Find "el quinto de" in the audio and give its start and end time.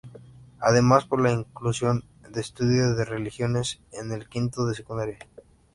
4.11-4.73